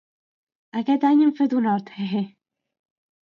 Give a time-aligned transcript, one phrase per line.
[0.79, 2.23] Aquest any hem fet un hort, hehe.